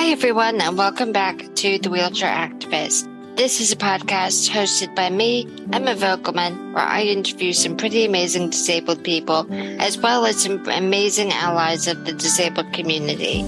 [0.00, 3.06] Hi, everyone, and welcome back to The Wheelchair Activist.
[3.36, 8.48] This is a podcast hosted by me, Emma Vogelmann, where I interview some pretty amazing
[8.48, 9.46] disabled people,
[9.78, 13.44] as well as some amazing allies of the disabled community.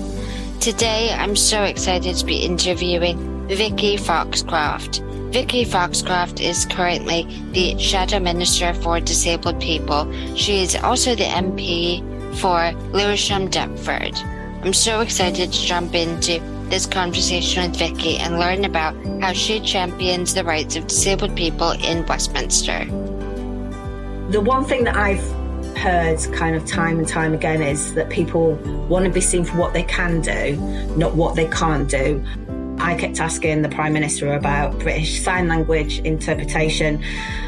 [0.60, 5.00] Today, I'm so excited to be interviewing Vicky Foxcroft.
[5.32, 10.04] Vicky Foxcroft is currently the Shadow Minister for Disabled People.
[10.36, 12.02] She is also the MP
[12.36, 14.41] for Lewisham Deptford.
[14.64, 19.58] I'm so excited to jump into this conversation with Vicky and learn about how she
[19.58, 22.84] champions the rights of disabled people in Westminster.
[24.30, 25.20] The one thing that I've
[25.76, 28.54] heard kind of time and time again is that people
[28.88, 30.54] want to be seen for what they can do,
[30.96, 32.24] not what they can't do.
[32.78, 37.02] I kept asking the Prime Minister about British Sign Language interpretation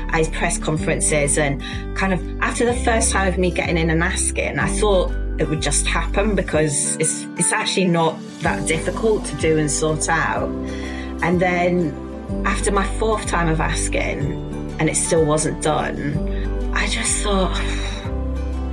[0.08, 1.62] at his press conferences, and
[1.96, 5.48] kind of after the first time of me getting in and asking, I thought it
[5.48, 10.48] would just happen because it's it's actually not that difficult to do and sort out.
[11.22, 11.92] And then
[12.44, 14.20] after my fourth time of asking
[14.78, 17.56] and it still wasn't done, I just thought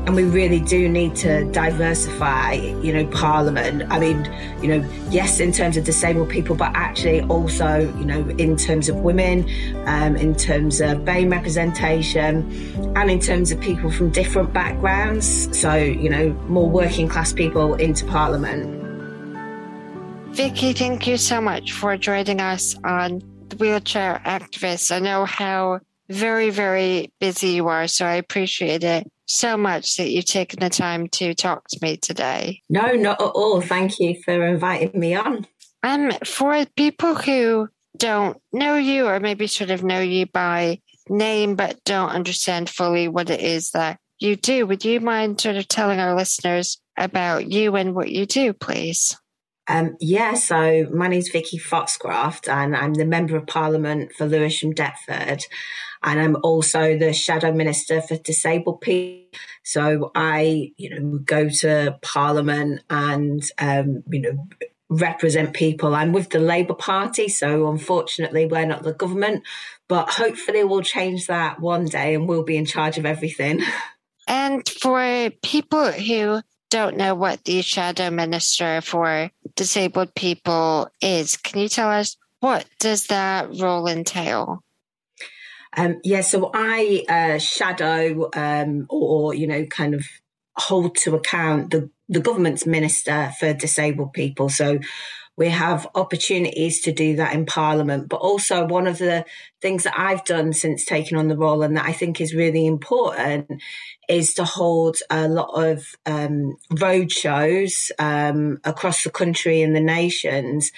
[0.06, 3.84] and we really do need to diversify, you know, Parliament.
[3.92, 4.28] I mean,
[4.62, 8.90] you know, yes, in terms of disabled people, but actually also, you know, in terms
[8.90, 9.48] of women,
[9.86, 12.52] um, in terms of BAME representation,
[12.96, 15.56] and in terms of people from different backgrounds.
[15.58, 18.80] So, you know, more working class people into Parliament.
[20.36, 24.92] Vicky, thank you so much for joining us on the Wheelchair Activists.
[24.92, 30.10] I know how very, very busy you are, so I appreciate it so much that
[30.10, 32.62] you've taken the time to talk to me today.
[32.70, 33.62] No, not at all.
[33.62, 35.48] Thank you for inviting me on.
[35.84, 41.56] Um, for people who don't know you or maybe sort of know you by name
[41.56, 45.68] but don't understand fully what it is that you do, would you mind sort of
[45.68, 49.18] telling our listeners about you and what you do, please?
[49.68, 54.74] Um, yeah, so my name's Vicky Foxcroft and I'm the Member of Parliament for Lewisham
[54.74, 55.44] Deptford
[56.04, 59.40] and I'm also the Shadow Minister for Disabled People.
[59.64, 64.48] So I, you know, go to Parliament and, um, you know,
[64.90, 65.96] represent people.
[65.96, 69.44] I'm with the Labour Party, so unfortunately we're not the government,
[69.88, 73.62] but hopefully we'll change that one day and we'll be in charge of everything.
[74.28, 81.60] And for people who don't know what the Shadow Minister for Disabled People is, can
[81.60, 84.64] you tell us what does that role entail?
[85.78, 90.06] Um, yeah, so I uh, shadow um, or, you know, kind of
[90.58, 94.50] hold to account the, the government's minister for disabled people.
[94.50, 94.80] So
[95.38, 98.10] we have opportunities to do that in Parliament.
[98.10, 99.26] But also, one of the
[99.62, 102.68] things that I've done since taking on the role and that I think is really
[102.68, 103.64] important
[104.10, 109.82] is to hold a lot of um, road shows um, across the country and the
[109.82, 110.72] nations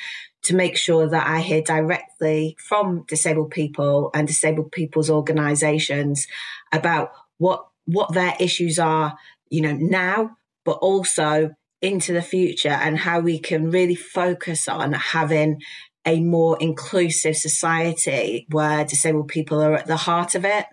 [0.44, 6.28] to make sure that I hear directly from disabled people and disabled people's organisations
[6.72, 9.18] about what what their issues are,
[9.50, 14.94] you know, now, but also into the future and how we can really focus on
[14.94, 15.62] having
[16.06, 20.66] a more inclusive society where disabled people are at the heart of it.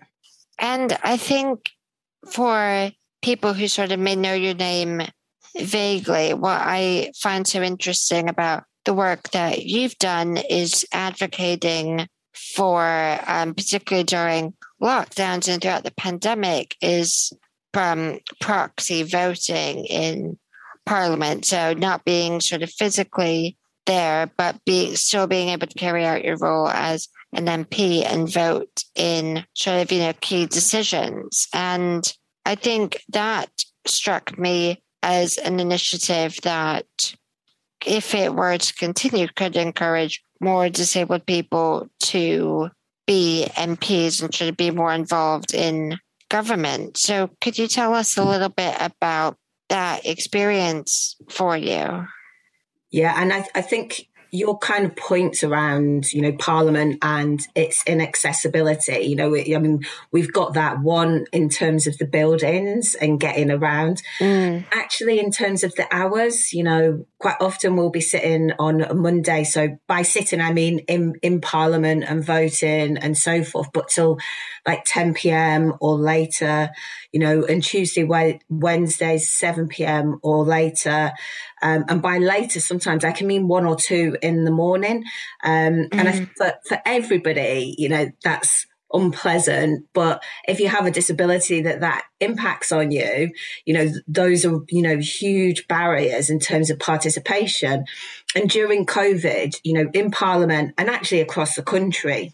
[0.57, 1.71] And I think
[2.31, 5.01] for people who sort of may know your name
[5.57, 13.19] vaguely, what I find so interesting about the work that you've done is advocating for,
[13.27, 17.31] um, particularly during lockdowns and throughout the pandemic, is
[17.73, 20.37] from proxy voting in
[20.85, 21.45] Parliament.
[21.45, 26.23] So not being sort of physically there, but being still being able to carry out
[26.23, 31.47] your role as an MP and vote in sort of you know key decisions.
[31.53, 32.11] And
[32.45, 33.49] I think that
[33.85, 36.85] struck me as an initiative that
[37.85, 42.69] if it were to continue, could encourage more disabled people to
[43.07, 45.97] be MPs and to be more involved in
[46.29, 46.97] government.
[46.97, 49.37] So, could you tell us a little bit about
[49.69, 52.07] that experience for you?
[52.91, 57.83] Yeah, and I, I think your kind of points around, you know, Parliament and its
[57.85, 58.99] inaccessibility.
[58.99, 59.81] You know, I mean,
[60.11, 64.01] we've got that one in terms of the buildings and getting around.
[64.19, 64.65] Mm.
[64.71, 68.95] Actually, in terms of the hours, you know, quite often we'll be sitting on a
[68.95, 69.43] Monday.
[69.43, 74.17] So by sitting, I mean in in Parliament and voting and so forth, but till
[74.67, 75.73] like 10 p.m.
[75.79, 76.71] or later,
[77.11, 78.03] you know, and Tuesday,
[78.49, 80.17] Wednesdays, 7 p.m.
[80.23, 81.11] or later.
[81.61, 85.03] Um, and by later, sometimes I can mean one or two in the morning.
[85.43, 85.89] Um, mm.
[85.91, 86.29] And I, mm.
[86.35, 92.03] for, for everybody, you know, that's unpleasant but if you have a disability that that
[92.19, 93.31] impacts on you
[93.65, 97.85] you know those are you know huge barriers in terms of participation.
[98.35, 102.33] And during covid you know in parliament and actually across the country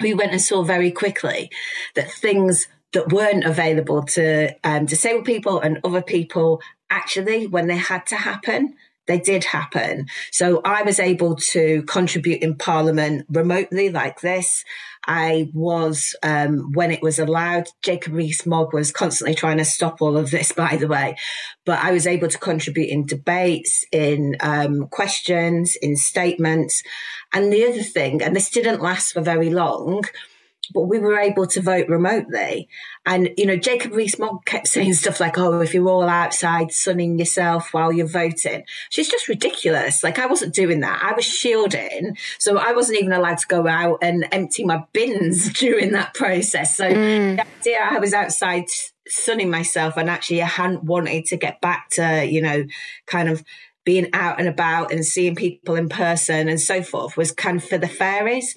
[0.00, 1.50] we went and saw very quickly
[1.94, 7.76] that things that weren't available to um, disabled people and other people actually when they
[7.76, 8.74] had to happen
[9.08, 10.06] they did happen.
[10.30, 14.64] So I was able to contribute in Parliament remotely like this.
[15.06, 20.18] I was, um, when it was allowed, Jacob Rees-Mogg was constantly trying to stop all
[20.18, 21.16] of this, by the way.
[21.64, 26.82] But I was able to contribute in debates, in um, questions, in statements.
[27.32, 30.04] And the other thing, and this didn't last for very long,
[30.74, 32.68] but we were able to vote remotely.
[33.06, 37.18] And, you know, Jacob Rees-Mogg kept saying stuff like, oh, if you're all outside sunning
[37.18, 40.02] yourself while you're voting, she's just ridiculous.
[40.02, 41.00] Like, I wasn't doing that.
[41.02, 42.16] I was shielding.
[42.38, 46.76] So I wasn't even allowed to go out and empty my bins during that process.
[46.76, 47.36] So mm.
[47.36, 48.64] the idea I was outside
[49.08, 52.64] sunning myself and actually I hadn't wanted to get back to, you know,
[53.06, 53.42] kind of
[53.84, 57.64] being out and about and seeing people in person and so forth was kind of
[57.64, 58.54] for the fairies.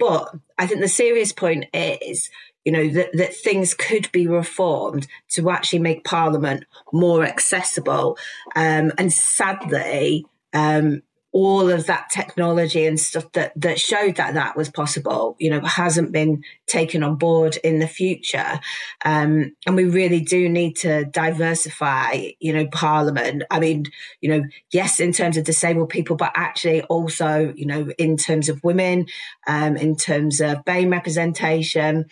[0.00, 2.30] But I think the serious point is,
[2.64, 8.18] you know, that, that things could be reformed to actually make Parliament more accessible.
[8.56, 11.02] Um, and sadly, um,
[11.32, 15.60] all of that technology and stuff that that showed that that was possible, you know,
[15.60, 18.58] hasn't been taken on board in the future.
[19.04, 23.44] Um, and we really do need to diversify, you know, Parliament.
[23.50, 23.84] I mean,
[24.20, 28.48] you know, yes, in terms of disabled people, but actually also, you know, in terms
[28.48, 29.06] of women,
[29.46, 32.06] um, in terms of BAME representation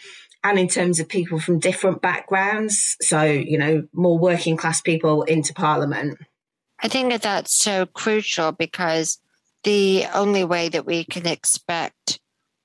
[0.44, 2.96] and in terms of people from different backgrounds.
[3.00, 6.18] So, you know, more working class people into Parliament.
[6.80, 9.18] I think that that's so crucial because
[9.64, 12.20] the only way that we can expect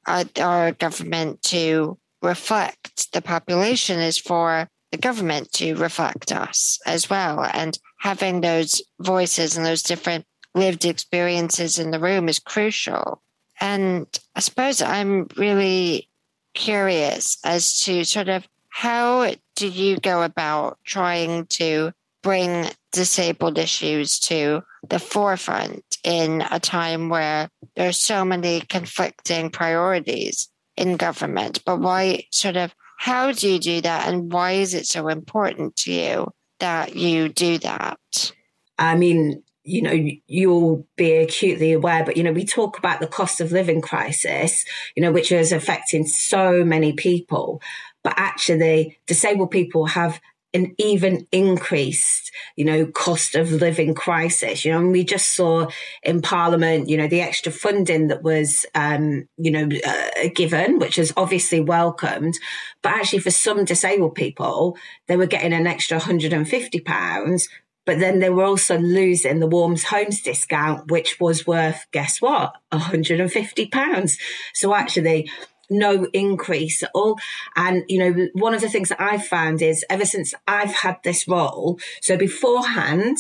[0.08, 7.10] our, our government to reflect the population is for the government to reflect us as
[7.10, 7.44] well.
[7.54, 13.22] And having those voices and those different lived experiences in the room is crucial.
[13.60, 16.10] And I suppose I'm really
[16.54, 21.92] curious as to sort of how do you go about trying to
[22.24, 30.50] bring disabled issues to the forefront in a time where there's so many conflicting priorities
[30.76, 31.64] in government.
[31.66, 35.76] But why sort of how do you do that and why is it so important
[35.78, 38.32] to you that you do that?
[38.80, 43.08] I mean, you know, you'll be acutely aware, but you know, we talk about the
[43.08, 44.66] cost of living crisis,
[44.96, 47.62] you know, which is affecting so many people.
[48.04, 50.20] But actually, disabled people have
[50.54, 54.64] an even increased, you know, cost of living crisis.
[54.64, 55.68] You know, and we just saw
[56.04, 60.98] in Parliament, you know, the extra funding that was, um, you know, uh, given, which
[60.98, 62.36] is obviously welcomed.
[62.82, 64.78] But actually, for some disabled people,
[65.08, 67.50] they were getting an extra 150 pounds.
[67.86, 72.54] But then they were also losing the Warms Homes discount, which was worth, guess what,
[72.70, 74.18] 150 pounds.
[74.54, 75.30] So actually,
[75.70, 77.18] no increase at all.
[77.56, 80.98] And, you know, one of the things that I've found is ever since I've had
[81.04, 83.18] this role, so beforehand,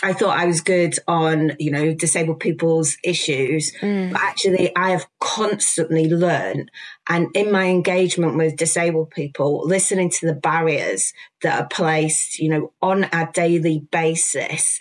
[0.00, 4.12] I thought I was good on, you know, disabled people's issues, mm.
[4.12, 6.70] but actually I have constantly learned
[7.08, 12.48] and in my engagement with disabled people, listening to the barriers that are placed, you
[12.48, 14.78] know, on a daily basis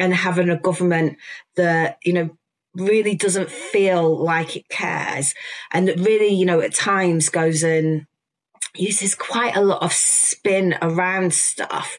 [0.00, 1.18] and having a government
[1.54, 2.30] that, you know,
[2.78, 5.34] really doesn't feel like it cares
[5.72, 8.06] and that really, you know, at times goes and
[8.74, 11.98] uses quite a lot of spin around stuff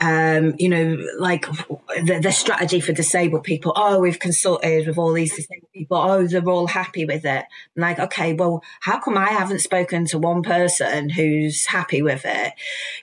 [0.00, 3.74] um, you know, like the, the, strategy for disabled people.
[3.76, 5.98] Oh, we've consulted with all these disabled people.
[5.98, 7.44] Oh, they're all happy with it.
[7.76, 12.22] I'm like, okay, well, how come I haven't spoken to one person who's happy with
[12.24, 12.54] it?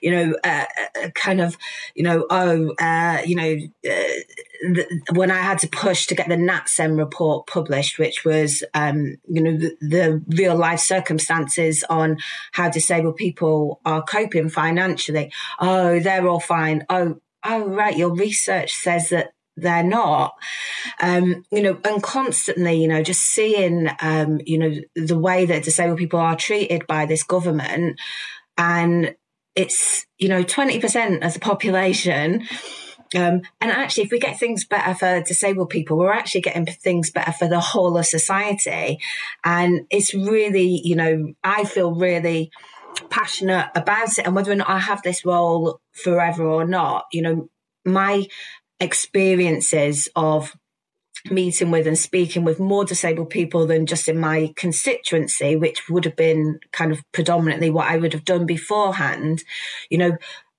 [0.02, 0.64] You know, uh,
[1.00, 1.56] uh kind of,
[1.94, 3.58] you know, oh, uh, you know,
[3.88, 4.20] uh,
[4.62, 9.16] the, when I had to push to get the NatCen report published, which was, um,
[9.28, 12.18] you know, the, the real life circumstances on
[12.52, 15.32] how disabled people are coping financially.
[15.60, 20.34] Oh, they're all fine oh, oh, right, your research says that they're not.
[21.00, 25.64] Um, you know, and constantly, you know, just seeing, um, you know, the way that
[25.64, 28.00] disabled people are treated by this government.
[28.56, 29.16] And
[29.54, 32.46] it's, you know, 20% of the population.
[33.16, 37.10] Um, and actually, if we get things better for disabled people, we're actually getting things
[37.10, 38.98] better for the whole of society.
[39.44, 42.50] And it's really, you know, I feel really
[43.10, 47.22] passionate about it and whether or not I have this role forever or not, you
[47.22, 47.48] know,
[47.84, 48.26] my
[48.80, 50.54] experiences of
[51.30, 56.04] meeting with and speaking with more disabled people than just in my constituency, which would
[56.04, 59.42] have been kind of predominantly what I would have done beforehand,
[59.90, 60.16] you know,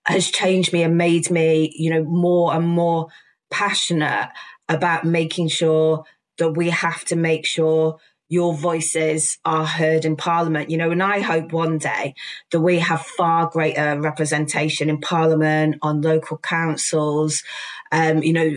[0.09, 3.07] has changed me and made me, you know, more and more
[3.51, 4.29] passionate
[4.67, 6.03] about making sure
[6.37, 7.97] that we have to make sure
[8.27, 12.13] your voices are heard in parliament, you know, and I hope one day
[12.51, 17.43] that we have far greater representation in parliament, on local councils,
[17.91, 18.51] um, you know,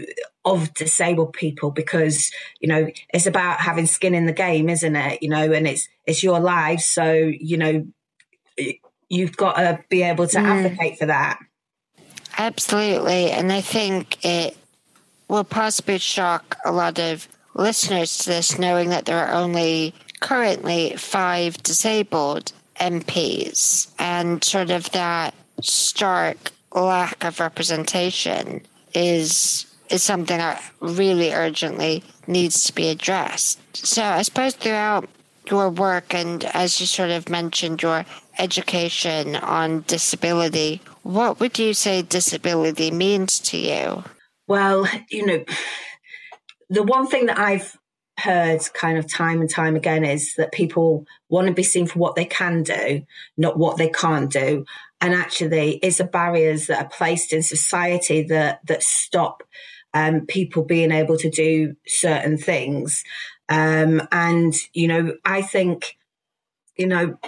[0.44, 2.30] of disabled people because,
[2.60, 5.22] you know, it's about having skin in the game, isn't it?
[5.22, 6.84] You know, and it's, it's your lives.
[6.84, 7.86] So, you know,
[9.12, 10.44] you've got to be able to mm.
[10.44, 11.38] advocate for that.
[12.38, 13.30] Absolutely.
[13.30, 14.56] And I think it
[15.28, 20.96] will possibly shock a lot of listeners to this, knowing that there are only currently
[20.96, 28.62] five disabled MPs and sort of that stark lack of representation
[28.94, 33.58] is is something that really urgently needs to be addressed.
[33.76, 35.06] So I suppose throughout
[35.50, 38.06] your work and as you sort of mentioned your
[38.38, 44.04] education on disability, what would you say disability means to you?
[44.46, 45.44] Well, you know,
[46.68, 47.76] the one thing that I've
[48.18, 51.98] heard kind of time and time again is that people want to be seen for
[51.98, 53.02] what they can do,
[53.36, 54.64] not what they can't do.
[55.00, 59.42] And actually, it's the barriers that are placed in society that that stop
[59.94, 63.02] um, people being able to do certain things.
[63.48, 65.96] Um, and you know, I think,
[66.76, 67.18] you know,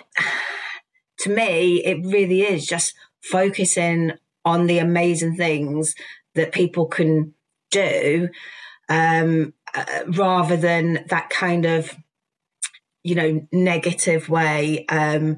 [1.21, 4.13] to me, it really is just focusing
[4.45, 5.95] on the amazing things
[6.35, 7.35] that people can
[7.71, 8.29] do
[8.89, 11.97] um, uh, rather than that kind of
[13.03, 15.37] you know negative way um,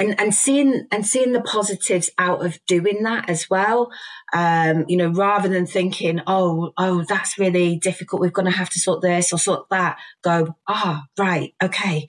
[0.00, 3.90] and and seeing and seeing the positives out of doing that as well
[4.34, 8.20] um, you know rather than thinking oh oh that's really difficult.
[8.20, 9.98] We're going to have to sort this or sort that.
[10.22, 12.08] Go ah oh, right okay.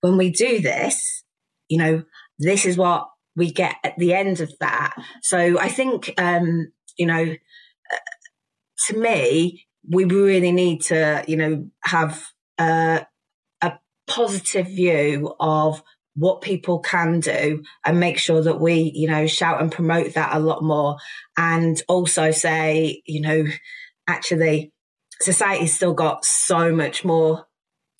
[0.00, 1.24] When we do this
[1.68, 2.02] you know
[2.38, 7.06] this is what we get at the end of that so i think um, you
[7.06, 7.22] know
[7.92, 7.96] uh,
[8.86, 12.28] to me we really need to, you know, have
[12.58, 13.06] a,
[13.62, 13.72] a
[14.06, 15.82] positive view of
[16.14, 20.34] what people can do and make sure that we, you know, shout and promote that
[20.34, 20.96] a lot more.
[21.36, 23.44] And also say, you know,
[24.08, 24.72] actually,
[25.20, 27.46] society's still got so much more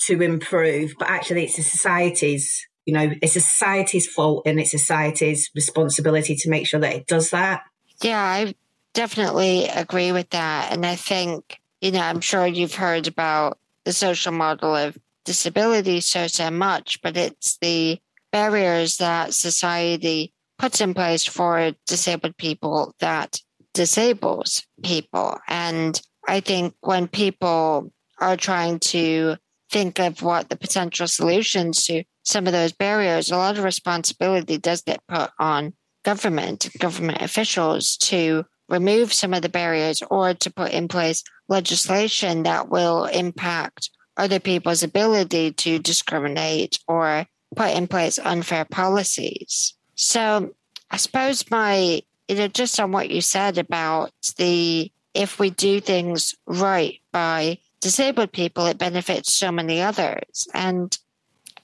[0.07, 5.50] to improve, but actually, it's a society's, you know, it's society's fault and it's society's
[5.54, 7.62] responsibility to make sure that it does that.
[8.02, 8.54] Yeah, I
[8.95, 10.73] definitely agree with that.
[10.73, 16.00] And I think you know, I'm sure you've heard about the social model of disability
[16.00, 18.00] so, so much, but it's the
[18.33, 23.40] barriers that society puts in place for disabled people that
[23.75, 25.38] disables people.
[25.47, 29.37] And I think when people are trying to
[29.71, 34.58] think of what the potential solutions to some of those barriers, a lot of responsibility
[34.58, 35.73] does get put on
[36.04, 42.42] government, government officials to remove some of the barriers or to put in place legislation
[42.42, 47.25] that will impact other people's ability to discriminate or
[47.56, 49.73] put in place unfair policies.
[49.94, 50.54] So
[50.90, 55.80] I suppose my, you know, just on what you said about the, if we do
[55.80, 60.47] things right by disabled people, it benefits so many others.
[60.52, 60.94] And,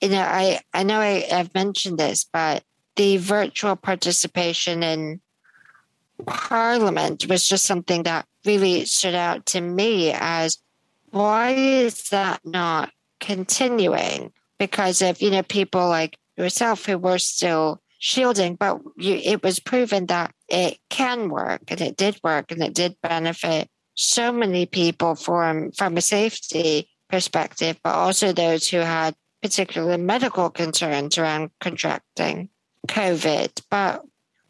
[0.01, 2.63] you know, I, I know I, I've mentioned this, but
[2.97, 5.21] the virtual participation in
[6.27, 10.59] Parliament was just something that really stood out to me as
[11.11, 14.33] why is that not continuing?
[14.59, 19.59] Because of, you know, people like yourself who were still shielding, but you, it was
[19.59, 24.67] proven that it can work and it did work and it did benefit so many
[24.67, 31.51] people from, from a safety perspective, but also those who had particular medical concerns around
[31.61, 32.49] contracting
[32.89, 33.61] COVID.
[33.69, 34.03] But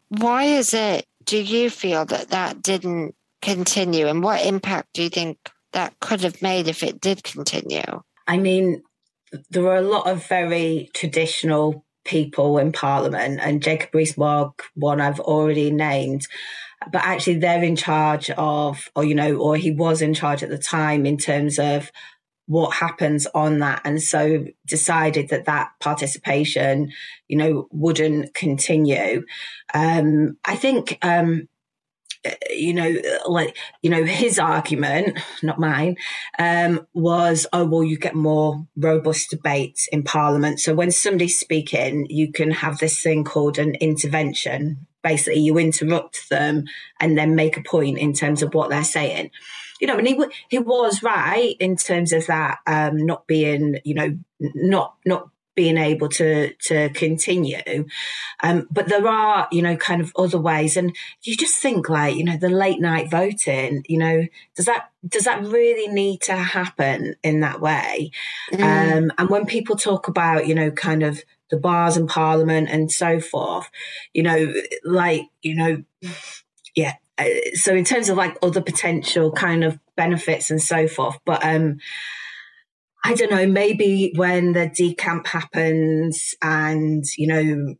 [0.07, 4.07] why is it do you feel that that didn't continue?
[4.07, 5.37] And what impact do you think
[5.73, 8.03] that could have made if it did continue?
[8.25, 8.83] I mean,
[9.49, 15.19] there were a lot of very traditional people in Parliament, and Jacob Rees-Mogg, one I've
[15.19, 16.25] already named.
[16.89, 20.49] But actually, they're in charge of, or you know, or he was in charge at
[20.49, 21.91] the time in terms of
[22.47, 26.91] what happens on that and so decided that that participation
[27.27, 29.23] you know wouldn't continue
[29.73, 31.47] um, i think um,
[32.49, 32.95] you know,
[33.27, 35.97] like, you know, his argument, not mine,
[36.39, 40.59] um, was, oh, well, you get more robust debates in Parliament.
[40.59, 44.87] So when somebody's speaking, you can have this thing called an intervention.
[45.03, 46.65] Basically, you interrupt them
[46.99, 49.29] and then make a point in terms of what they're saying.
[49.79, 50.17] You know, and he
[50.49, 55.77] he was right in terms of that um, not being, you know, not not being
[55.77, 57.85] able to to continue.
[58.43, 62.15] Um, but there are, you know, kind of other ways, and you just think like,
[62.15, 63.83] you know, the late night voting.
[63.87, 68.11] You know, does that does that really need to happen in that way?
[68.53, 68.97] Mm.
[68.97, 72.91] Um, and when people talk about, you know, kind of the bars and Parliament and
[72.91, 73.69] so forth,
[74.13, 74.53] you know,
[74.83, 75.83] like, you know,
[76.75, 76.95] yeah.
[77.17, 81.43] Uh, so in terms of like other potential kind of benefits and so forth, but
[81.45, 81.77] um,
[83.05, 87.75] I don't know, maybe when the decamp happens and, you know,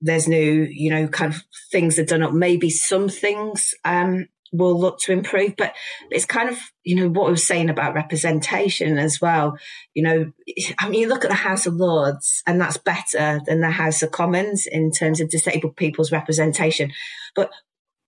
[0.00, 4.80] there's new, you know, kind of things are done up, maybe some things um, will
[4.80, 5.54] look to improve.
[5.58, 5.74] But
[6.10, 9.58] it's kind of, you know, what I was saying about representation as well.
[9.92, 10.32] You know,
[10.78, 14.02] I mean, you look at the House of Lords and that's better than the House
[14.02, 16.90] of Commons in terms of disabled people's representation.
[17.36, 17.50] But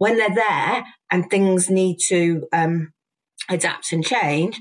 [0.03, 2.93] when they're there and things need to um,
[3.49, 4.59] adapt and change,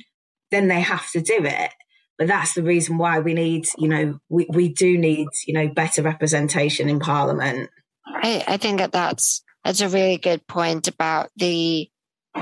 [0.51, 1.71] then they have to do it.
[2.19, 5.67] But that's the reason why we need, you know, we, we do need, you know,
[5.67, 7.71] better representation in Parliament.
[8.05, 11.89] I, I think that that's that's a really good point about the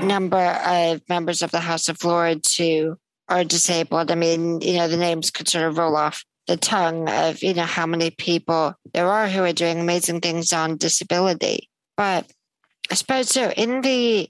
[0.02, 2.98] number of members of the House of Lords who
[3.30, 4.10] are disabled.
[4.10, 7.54] I mean, you know, the names could sort of roll off the tongue of, you
[7.54, 11.70] know, how many people there are who are doing amazing things on disability.
[11.96, 12.30] But
[12.90, 14.28] I suppose so in the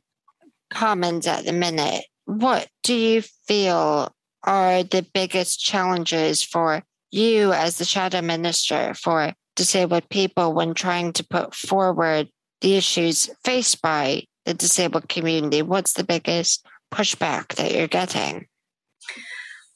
[0.71, 4.15] Commons at the minute, what do you feel
[4.45, 11.13] are the biggest challenges for you as the shadow minister for disabled people when trying
[11.15, 12.29] to put forward
[12.61, 15.63] the issues faced by the disabled community?
[15.63, 18.47] What's the biggest pushback that you're getting?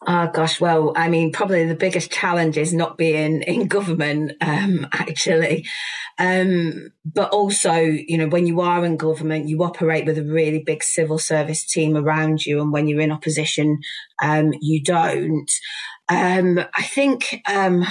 [0.07, 4.87] Oh gosh, well, I mean, probably the biggest challenge is not being in government, um,
[4.93, 5.67] actually.
[6.19, 10.63] Um, but also, you know, when you are in government, you operate with a really
[10.63, 12.61] big civil service team around you.
[12.61, 13.81] And when you're in opposition,
[14.23, 15.51] um, you don't.
[16.09, 17.85] Um, I think, um,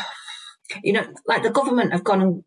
[0.84, 2.43] you know, like the government have gone and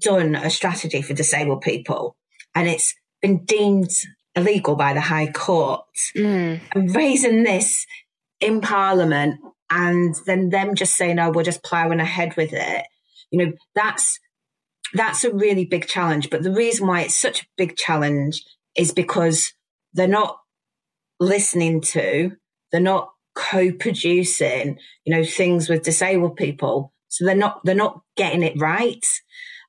[0.00, 2.16] done a strategy for disabled people
[2.54, 3.90] and it's been deemed
[4.34, 5.84] illegal by the High Court.
[6.16, 6.60] Mm.
[6.74, 7.86] And raising this
[8.40, 12.86] in Parliament and then them just saying, "Oh, we're just ploughing ahead with it,"
[13.30, 14.18] you know, that's
[14.94, 16.30] that's a really big challenge.
[16.30, 18.44] But the reason why it's such a big challenge
[18.76, 19.52] is because
[19.92, 20.38] they're not
[21.20, 22.32] listening to,
[22.72, 26.92] they're not co-producing, you know, things with disabled people.
[27.08, 29.04] So they're not they're not getting it right.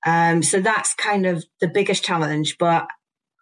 [0.06, 2.58] Um, so that's kind of the biggest challenge.
[2.58, 2.88] But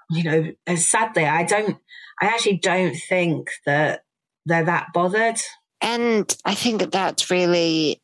[0.10, 1.78] you know, sadly, I don't.
[2.22, 4.02] I actually don't think that
[4.48, 5.40] they're that bothered.
[5.82, 8.02] And I think that that's really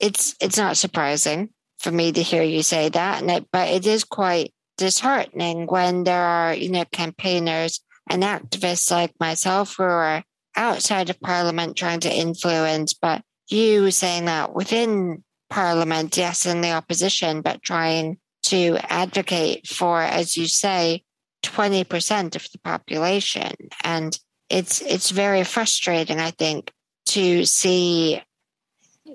[0.00, 3.86] it's it's not surprising for me to hear you say that, and it, but it
[3.86, 10.24] is quite disheartening when there are you know campaigners and activists like myself who are
[10.56, 16.72] outside of Parliament trying to influence, but you saying that within Parliament, yes, in the
[16.72, 21.04] opposition, but trying to advocate for, as you say,
[21.44, 23.52] 20% of the population.
[23.84, 24.18] And
[24.52, 26.70] it's it's very frustrating, I think,
[27.06, 28.22] to see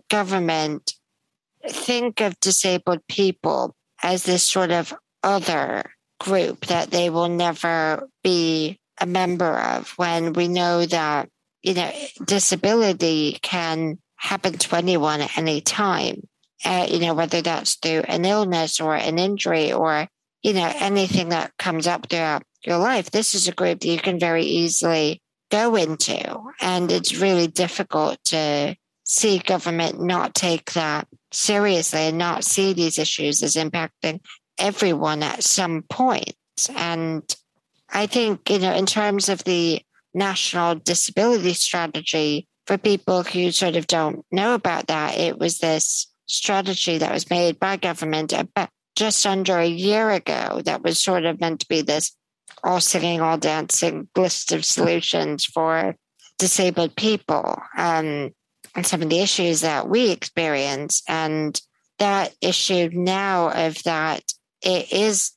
[0.10, 0.94] government
[1.68, 5.84] think of disabled people as this sort of other
[6.20, 11.30] group that they will never be a member of when we know that
[11.62, 11.92] you know
[12.26, 16.22] disability can happen to anyone at any time
[16.66, 20.08] uh, you know whether that's through an illness or an injury or
[20.42, 23.12] you know anything that comes up throughout your life.
[23.12, 26.40] This is a group that you can very easily go into.
[26.62, 33.00] And it's really difficult to see government not take that seriously and not see these
[33.00, 34.20] issues as impacting
[34.58, 36.34] everyone at some point.
[36.76, 37.24] And
[37.90, 39.82] I think, you know, in terms of the
[40.14, 46.08] national disability strategy, for people who sort of don't know about that, it was this
[46.26, 51.24] strategy that was made by government about just under a year ago that was sort
[51.24, 52.12] of meant to be this
[52.64, 55.96] all singing, all dancing list of solutions for
[56.38, 58.32] disabled people um,
[58.76, 61.02] and some of the issues that we experience.
[61.08, 61.60] And
[62.00, 64.24] that issue now of that
[64.62, 65.32] it is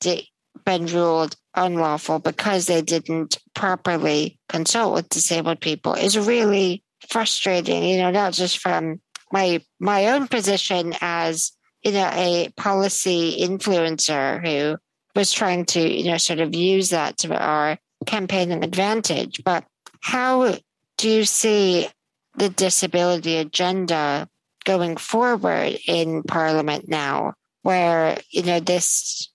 [0.65, 7.97] been ruled unlawful because they didn't properly consult with disabled people is really frustrating, you
[7.97, 11.51] know, not just from my my own position as
[11.83, 14.77] you know a policy influencer who
[15.15, 19.43] was trying to, you know, sort of use that to our campaigning advantage.
[19.43, 19.65] But
[20.01, 20.57] how
[20.97, 21.87] do you see
[22.35, 24.27] the disability agenda
[24.63, 29.29] going forward in Parliament now, where, you know, this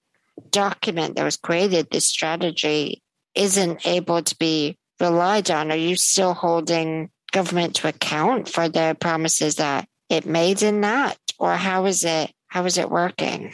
[0.51, 3.03] document that was created, this strategy,
[3.35, 5.71] isn't able to be relied on?
[5.71, 11.19] Are you still holding government to account for the promises that it made in that?
[11.39, 13.53] Or how is it how is it working?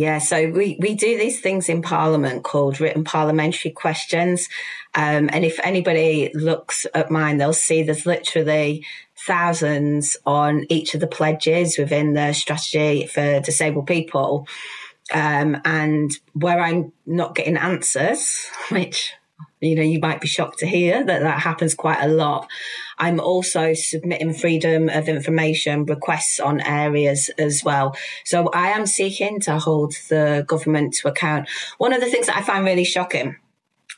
[0.00, 4.48] Yeah, so we, we do these things in Parliament called written parliamentary questions.
[4.94, 8.86] Um, and if anybody looks at mine, they'll see there's literally
[9.26, 14.48] thousands on each of the pledges within the strategy for disabled people.
[15.12, 19.12] Um, and where I'm not getting answers, which
[19.60, 22.48] you know, you might be shocked to hear that that happens quite a lot.
[22.98, 27.96] I'm also submitting freedom of information requests on areas as well.
[28.24, 31.48] So I am seeking to hold the government to account.
[31.78, 33.36] One of the things that I find really shocking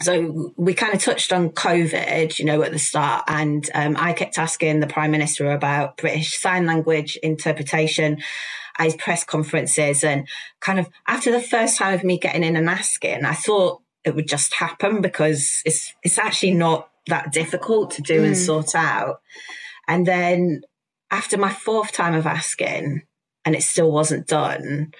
[0.02, 4.12] so we kind of touched on COVID, you know, at the start, and um, I
[4.12, 8.18] kept asking the Prime Minister about British Sign Language interpretation
[8.78, 10.02] at his press conferences.
[10.02, 10.26] And
[10.60, 14.14] kind of after the first time of me getting in and asking, I thought it
[14.14, 18.26] would just happen because it's it's actually not that difficult to do mm.
[18.26, 19.20] and sort out.
[19.88, 20.62] And then
[21.10, 23.02] after my fourth time of asking,
[23.44, 24.92] and it still wasn't done,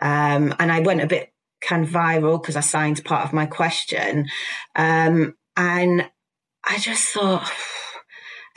[0.00, 3.46] um, and I went a bit kind of viral because I signed part of my
[3.46, 4.28] question,
[4.74, 6.08] um, and
[6.64, 7.50] I just thought.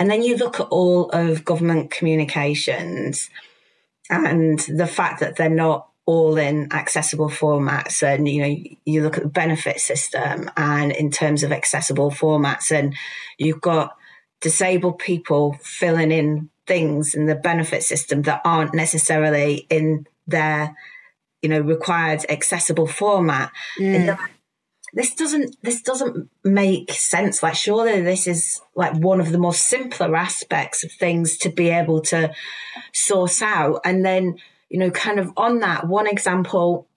[0.02, 3.30] And then you look at all of government communications
[4.10, 9.16] and the fact that they're not all in accessible formats and you know you look
[9.16, 12.96] at the benefit system and in terms of accessible formats and
[13.38, 13.96] you've got
[14.42, 20.76] disabled people filling in things in the benefit system that aren't necessarily in their
[21.44, 23.52] you know required accessible format.
[23.78, 24.18] Mm.
[24.94, 27.44] this doesn't this doesn't make sense.
[27.44, 31.70] Like surely this is like one of the more simpler aspects of things to be
[31.70, 32.34] able to
[32.94, 33.82] source out.
[33.86, 36.88] And then you know, kind of on that, one example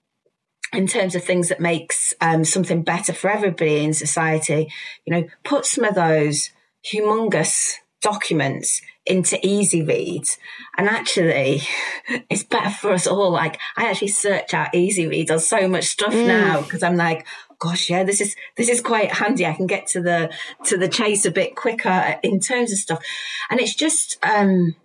[0.71, 4.71] in terms of things that makes um, something better for everybody in society,
[5.05, 6.49] you know, put some of those
[6.85, 10.37] humongous documents into easy reads
[10.77, 11.61] and actually
[12.29, 15.85] it's better for us all like i actually search out easy reads on so much
[15.85, 16.27] stuff mm.
[16.27, 17.25] now because i'm like
[17.63, 19.45] gosh, yeah, this is this is quite handy.
[19.45, 20.29] I can get to the
[20.65, 23.01] to the chase a bit quicker in terms of stuff,
[23.49, 24.75] and it's just um,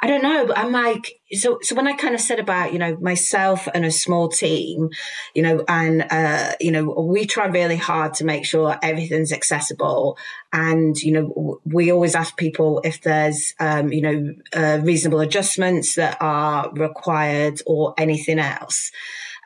[0.00, 2.78] I don't know, but I'm like so so when I kind of said about you
[2.78, 4.90] know myself and a small team,
[5.34, 10.18] you know, and uh, you know we try really hard to make sure everything's accessible,
[10.52, 15.94] and you know we always ask people if there's um, you know uh, reasonable adjustments
[15.94, 18.92] that are required or anything else.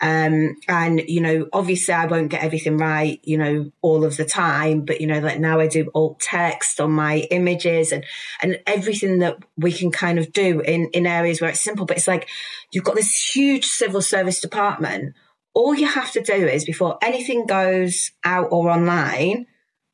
[0.02, 4.24] Um, and, you know, obviously I won't get everything right, you know, all of the
[4.24, 8.04] time, but, you know, like now I do alt text on my images and,
[8.40, 11.98] and everything that we can kind of do in, in areas where it's simple, but
[11.98, 12.28] it's like
[12.72, 15.14] you've got this huge civil service department.
[15.52, 19.46] All you have to do is before anything goes out or online,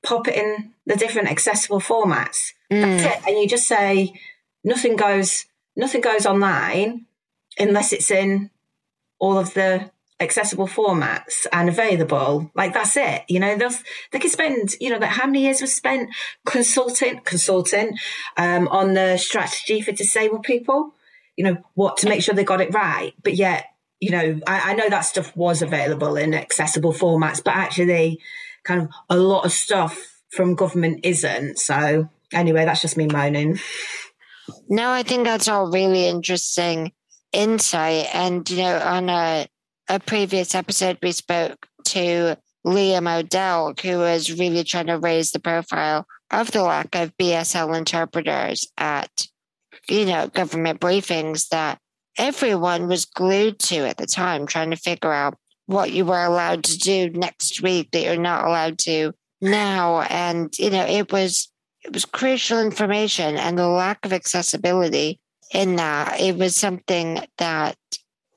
[0.04, 2.52] pop it in the different accessible formats.
[2.70, 2.82] Mm.
[2.82, 3.28] That's it.
[3.28, 4.12] And you just say
[4.62, 7.06] nothing goes, nothing goes online
[7.58, 8.50] unless it's in
[9.18, 12.50] all of the accessible formats and available.
[12.54, 13.22] Like that's it.
[13.28, 13.58] You know,
[14.12, 16.10] they can spend, you know, that how many years was spent
[16.44, 17.98] consulting, consulting,
[18.36, 20.94] um, on the strategy for disabled people,
[21.36, 23.12] you know, what to make sure they got it right.
[23.22, 23.66] But yet,
[24.00, 28.20] you know, I, I know that stuff was available in accessible formats, but actually
[28.64, 31.58] kind of a lot of stuff from government isn't.
[31.58, 33.58] So anyway, that's just me moaning.
[34.68, 36.92] No, I think that's all really interesting
[37.32, 38.06] insight.
[38.14, 39.46] And, you know, on a
[39.88, 45.38] a previous episode, we spoke to Liam O'Dell, who was really trying to raise the
[45.38, 49.28] profile of the lack of BSL interpreters at,
[49.88, 51.78] you know, government briefings that
[52.18, 56.64] everyone was glued to at the time, trying to figure out what you were allowed
[56.64, 60.00] to do next week that you're not allowed to now.
[60.02, 61.48] And, you know, it was,
[61.84, 65.20] it was crucial information and the lack of accessibility
[65.52, 66.20] in that.
[66.20, 67.76] It was something that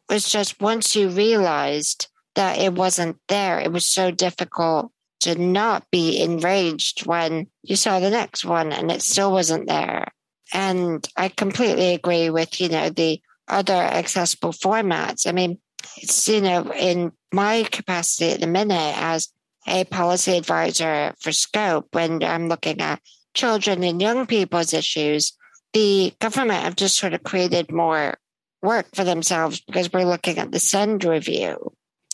[0.10, 4.92] was just once you realized that it wasn't there, it was so difficult
[5.22, 10.08] to not be enraged when you saw the next one and it still wasn't there.
[10.54, 15.28] And I completely agree with, you know, the other accessible formats.
[15.28, 15.60] I mean,
[15.98, 19.30] it's, you know, in my capacity at the minute as
[19.68, 23.02] a policy advisor for Scope, when I'm looking at
[23.34, 25.34] children and young people's issues,
[25.74, 28.18] the government have just sort of created more
[28.62, 31.72] work for themselves because we're looking at the SEND review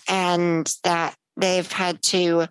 [0.07, 2.47] and that they've had to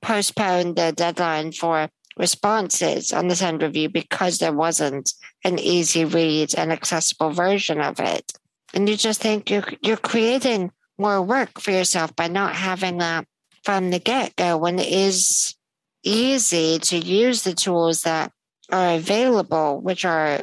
[0.00, 5.12] postpone the deadline for responses on the SEND review because there wasn't
[5.44, 8.32] an easy read and accessible version of it.
[8.74, 13.24] And you just think you're, you're creating more work for yourself by not having that
[13.62, 15.54] from the get go when it is
[16.02, 18.32] easy to use the tools that
[18.70, 20.40] are available, which are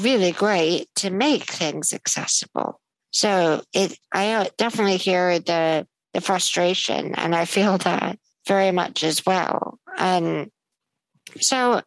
[0.00, 2.80] really great to make things accessible.
[3.10, 9.04] So it, I uh, definitely hear the, the frustration and I feel that very much
[9.04, 9.78] as well.
[9.98, 10.50] And
[11.40, 11.82] so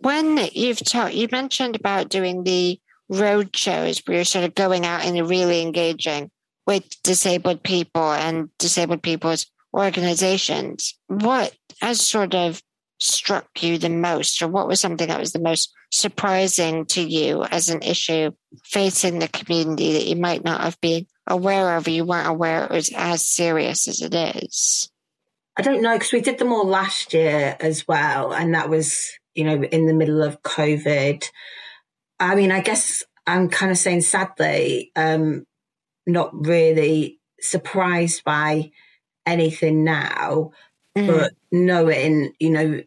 [0.00, 4.86] when you've talked, you mentioned about doing the road shows where you're sort of going
[4.86, 6.30] out and really engaging
[6.66, 10.98] with disabled people and disabled people's organizations.
[11.08, 12.62] What has sort of
[13.02, 17.42] struck you the most, or what was something that was the most surprising to you
[17.44, 18.30] as an issue
[18.64, 22.64] facing the community that you might not have been aware of, or you weren't aware
[22.64, 24.90] it was as serious as it is?
[25.56, 29.10] I don't know because we did them all last year as well, and that was
[29.34, 31.28] you know in the middle of COVID.
[32.20, 35.44] I mean, I guess I'm kind of saying sadly, um,
[36.06, 38.70] not really surprised by
[39.26, 40.52] anything now,
[40.96, 41.06] mm.
[41.06, 42.80] but knowing, you know,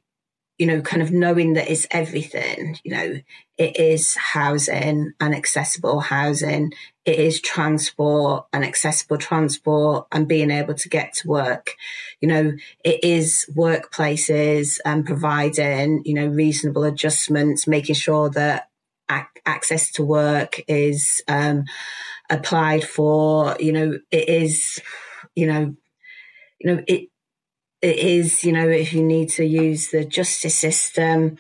[0.58, 3.20] you know, kind of knowing that it's everything, you know,
[3.58, 6.72] it is housing and accessible housing.
[7.04, 11.76] It is transport and accessible transport and being able to get to work.
[12.22, 18.70] You know, it is workplaces and providing, you know, reasonable adjustments, making sure that
[19.12, 21.66] ac- access to work is, um,
[22.30, 24.80] applied for, you know, it is,
[25.36, 25.76] you know,
[26.60, 27.10] you know, it,
[27.86, 31.38] it is, you know, if you need to use the justice system,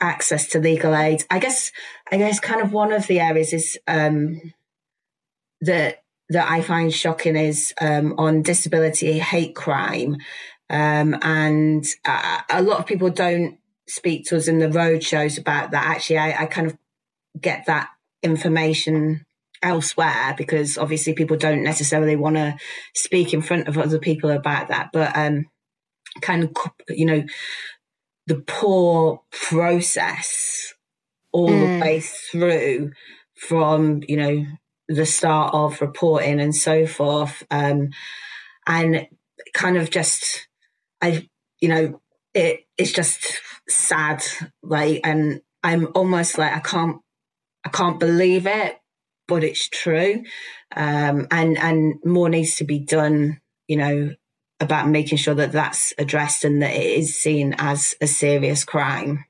[0.00, 1.24] access to legal aid.
[1.28, 1.72] I guess,
[2.12, 4.40] I guess kind of one of the areas is, um,
[5.60, 10.18] that, that I find shocking is, um, on disability hate crime.
[10.70, 13.58] Um, and uh, a lot of people don't
[13.88, 15.84] speak to us in the road shows about that.
[15.84, 16.78] Actually, I, I kind of
[17.40, 17.88] get that
[18.22, 19.26] information
[19.64, 22.54] elsewhere because obviously people don't necessarily want to
[22.94, 24.90] speak in front of other people about that.
[24.92, 25.46] But, um,
[26.20, 26.50] kind of,
[26.88, 27.24] you know,
[28.26, 30.74] the poor process
[31.32, 31.78] all mm.
[31.78, 32.92] the way through
[33.36, 34.44] from, you know,
[34.88, 37.42] the start of reporting and so forth.
[37.50, 37.90] Um,
[38.66, 39.06] and
[39.54, 40.48] kind of just,
[41.00, 41.28] I,
[41.60, 42.00] you know,
[42.34, 44.22] it, it's just sad.
[44.62, 46.98] Like, and I'm almost like, I can't,
[47.64, 48.76] I can't believe it,
[49.26, 50.22] but it's true.
[50.76, 54.14] Um, and, and more needs to be done, you know,
[54.60, 59.24] about making sure that that's addressed and that it is seen as a serious crime.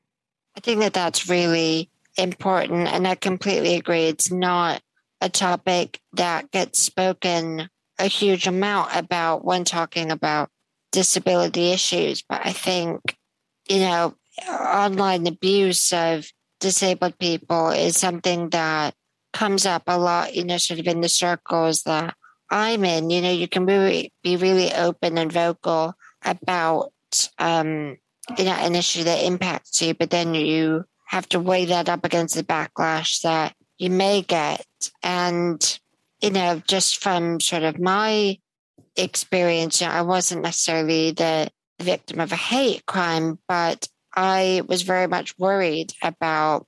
[0.57, 2.89] I think that that's really important.
[2.89, 4.05] And I completely agree.
[4.05, 4.83] It's not
[5.21, 10.51] a topic that gets spoken a huge amount about when talking about
[10.93, 12.23] disability issues.
[12.23, 13.17] But I think,
[13.69, 14.15] you know,
[14.49, 18.95] online abuse of disabled people is something that
[19.33, 22.15] comes up a lot, you know, sort of in the circles that
[22.51, 26.93] I'm in, you know, you can really be really open and vocal about
[27.39, 27.99] um,
[28.37, 32.05] you know, an issue that impacts you, but then you have to weigh that up
[32.05, 34.67] against the backlash that you may get.
[35.03, 35.81] And,
[36.21, 38.39] you know, just from sort of my
[38.97, 41.49] experience, you know, I wasn't necessarily the
[41.81, 46.67] victim of a hate crime, but I was very much worried about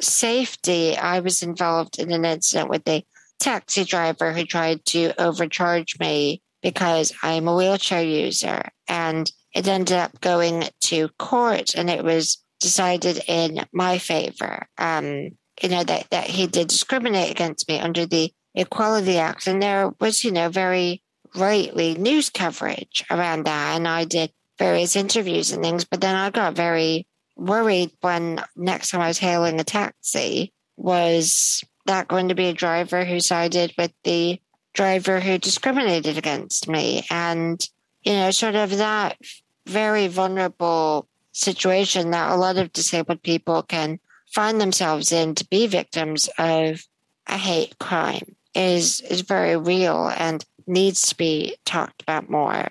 [0.00, 0.96] safety.
[0.96, 3.04] I was involved in an incident with a
[3.38, 8.62] taxi driver who tried to overcharge me because I'm a wheelchair user.
[8.88, 14.66] And it ended up going to court and it was decided in my favor.
[14.76, 15.30] Um,
[15.62, 19.46] you know, that, that he did discriminate against me under the Equality Act.
[19.46, 21.02] And there was, you know, very
[21.34, 23.76] rightly news coverage around that.
[23.76, 28.90] And I did various interviews and things, but then I got very worried when next
[28.90, 33.74] time I was hailing a taxi was that going to be a driver who sided
[33.76, 34.40] with the
[34.72, 37.04] driver who discriminated against me?
[37.10, 37.68] And,
[38.04, 39.18] you know, sort of that
[39.66, 43.98] very vulnerable situation that a lot of disabled people can
[44.32, 46.86] find themselves in to be victims of
[47.26, 52.68] a hate crime is is very real and needs to be talked about more.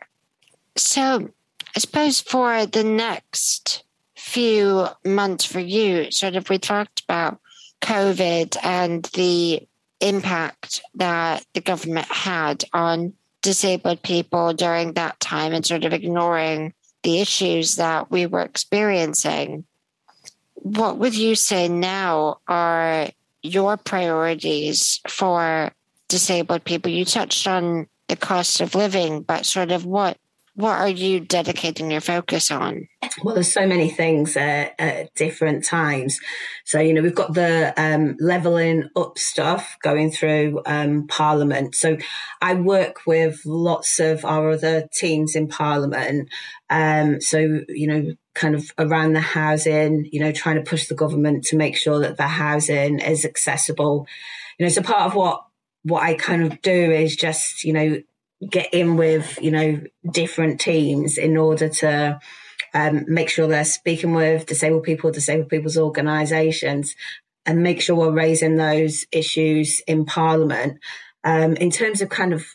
[0.75, 1.29] So
[1.75, 3.83] I suppose for the next
[4.15, 7.39] few months for you, sort of we talked about
[7.81, 9.67] COVID and the
[9.99, 16.73] impact that the government had on disabled people during that time and sort of ignoring
[17.03, 19.63] the issues that we were experiencing.
[20.55, 23.09] What would you say now are
[23.41, 25.71] your priorities for
[26.07, 26.91] disabled people?
[26.91, 30.17] You touched on the cost of living, but sort of what
[30.57, 32.87] what are you dedicating your focus on?
[33.23, 36.19] Well, there's so many things at, at different times.
[36.65, 41.75] So, you know, we've got the um, levelling up stuff going through um, Parliament.
[41.75, 41.97] So,
[42.41, 46.29] I work with lots of our other teams in Parliament.
[46.71, 47.37] Um, so,
[47.69, 51.55] you know, kind of around the housing, you know, trying to push the government to
[51.55, 54.07] make sure that the housing is accessible.
[54.57, 55.43] You know, so part of what
[55.83, 58.01] what I kind of do is just, you know,
[58.49, 62.19] get in with you know different teams in order to
[62.73, 66.95] um, make sure they're speaking with disabled people, disabled people's organisations,
[67.45, 70.79] and make sure we're raising those issues in Parliament.
[71.23, 72.45] Um, in terms of kind of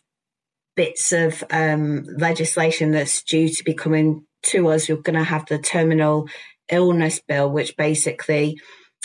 [0.76, 5.46] bits of um, legislation that's due to be coming to us, we're going to have
[5.46, 6.28] the terminal
[6.70, 8.58] illness bill, which basically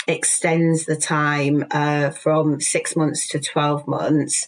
[0.08, 4.48] extends the time uh, from six months to 12 months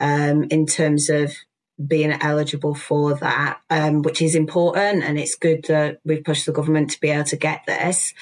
[0.00, 1.34] um, in terms of
[1.86, 5.04] being eligible for that, um, which is important.
[5.04, 8.14] And it's good that we've pushed the government to be able to get this.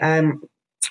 [0.00, 0.42] Um,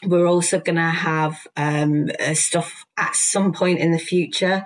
[0.06, 4.66] we're also going to have um, stuff at some point in the future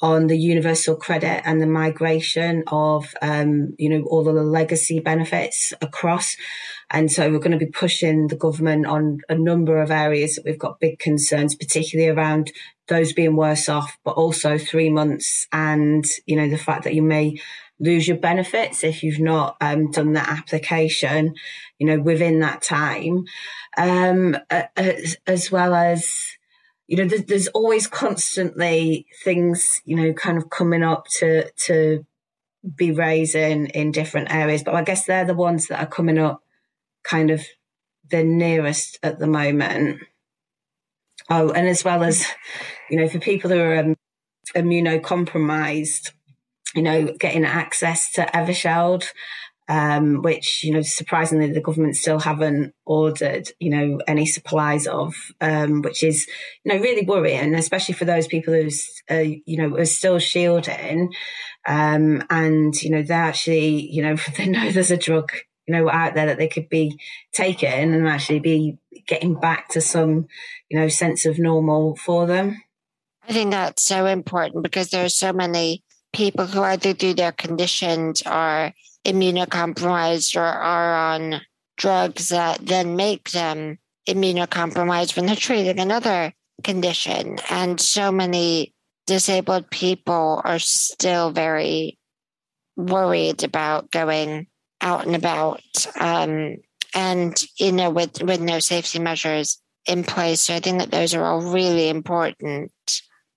[0.00, 5.72] on the universal credit and the migration of, um, you know, all the legacy benefits
[5.80, 6.36] across.
[6.90, 10.44] And so we're going to be pushing the government on a number of areas that
[10.44, 12.52] we've got big concerns, particularly around
[12.88, 17.02] those being worse off, but also three months and, you know, the fact that you
[17.02, 17.40] may
[17.78, 21.34] lose your benefits if you've not um, done that application,
[21.78, 23.24] you know, within that time.
[23.76, 24.36] Um,
[24.76, 26.18] as, as well as,
[26.86, 32.06] you know, there's, there's always constantly things, you know, kind of coming up to, to
[32.76, 34.62] be raising in different areas.
[34.62, 36.42] But I guess they're the ones that are coming up
[37.02, 37.44] kind of
[38.10, 40.00] the nearest at the moment.
[41.28, 42.24] Oh, and as well as,
[42.90, 43.96] you know, for people who are um,
[44.54, 46.12] immunocompromised,
[46.74, 49.08] you know, getting access to Evusheld,
[49.68, 55.14] um, which, you know, surprisingly, the government still haven't ordered, you know, any supplies of,
[55.40, 56.26] um, which is,
[56.64, 58.68] you know, really worrying, especially for those people who,
[59.10, 61.12] uh, you know, are still shielding.
[61.66, 65.32] Um, and, you know, they actually, you know, they know there's a drug,
[65.66, 66.96] you know, out there that they could be
[67.32, 70.28] taken and actually be getting back to some,
[70.68, 72.62] you know, sense of normal for them.
[73.28, 77.32] I think that's so important because there are so many people who either through their
[77.32, 78.72] conditions are
[79.04, 81.40] immunocompromised or are on
[81.76, 87.38] drugs that then make them immunocompromised when they're treating another condition.
[87.50, 88.72] And so many
[89.06, 91.98] disabled people are still very
[92.76, 94.46] worried about going
[94.80, 95.62] out and about.
[95.98, 96.56] Um,
[96.94, 100.42] and, you know, with, with no safety measures in place.
[100.42, 102.72] So I think that those are all really important.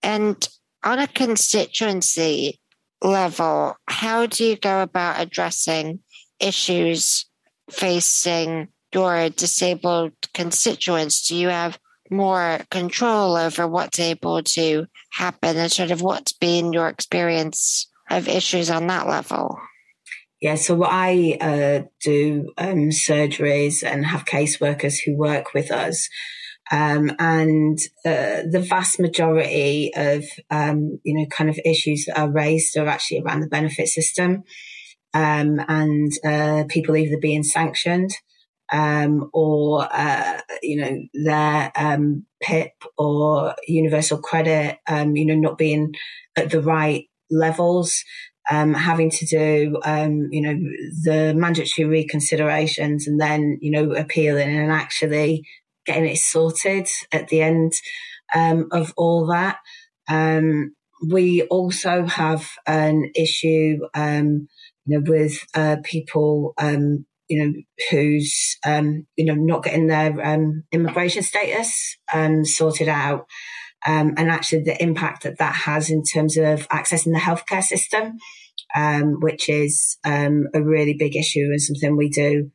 [0.01, 0.47] And
[0.83, 2.59] on a constituency
[3.01, 5.99] level, how do you go about addressing
[6.39, 7.25] issues
[7.69, 11.27] facing your disabled constituents?
[11.27, 11.77] Do you have
[12.09, 18.27] more control over what's able to happen and sort of what's been your experience of
[18.27, 19.59] issues on that level?
[20.41, 26.07] Yeah, so I uh, do um, surgeries and have caseworkers who work with us.
[26.71, 32.31] Um, and uh, the vast majority of, um, you know, kind of issues that are
[32.31, 34.43] raised are actually around the benefit system.
[35.13, 38.11] Um, and uh, people either being sanctioned
[38.71, 45.57] um, or, uh, you know, their um, PIP or universal credit, um, you know, not
[45.57, 45.95] being
[46.37, 48.03] at the right levels.
[48.51, 50.57] Um, having to do, um, you know,
[51.03, 55.45] the mandatory reconsiderations and then, you know, appealing and actually
[55.89, 57.73] getting it sorted at the end
[58.35, 59.57] um, of all that.
[60.07, 60.75] Um,
[61.07, 64.47] we also have an issue, um,
[64.85, 67.53] you know, with uh, people, um, you know,
[67.89, 71.97] who's, um, you know, not getting their um, immigration status
[72.43, 73.25] sorted out.
[73.85, 78.17] and actually the impact that that has in terms of accessing the healthcare system,
[79.21, 82.51] which is a really big issue and something we do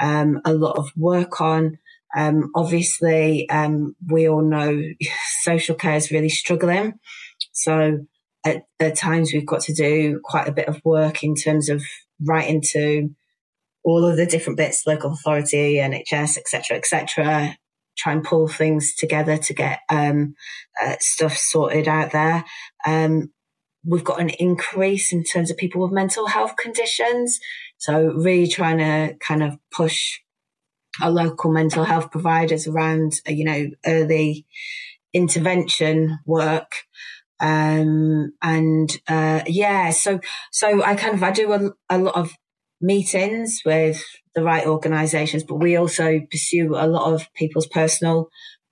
[0.00, 1.78] a lot of work on.
[2.16, 4.80] Um, obviously, um, we all know
[5.42, 6.94] social care is really struggling.
[7.52, 8.06] So
[8.44, 11.82] at, at, times we've got to do quite a bit of work in terms of
[12.24, 13.10] writing to
[13.84, 17.56] all of the different bits, local authority, NHS, etc., etc.
[17.96, 20.34] Try and pull things together to get um,
[20.82, 22.44] uh, stuff sorted out there.
[22.86, 23.30] Um,
[23.84, 27.40] we've got an increase in terms of people with mental health conditions.
[27.78, 30.18] So really trying to kind of push
[31.00, 34.46] our local mental health providers around, uh, you know, early
[35.12, 36.72] intervention work.
[37.40, 40.20] Um, and, uh, yeah, so,
[40.52, 42.32] so I kind of, I do a, a lot of
[42.80, 44.02] meetings with
[44.34, 48.28] the right organisations, but we also pursue a lot of people's personal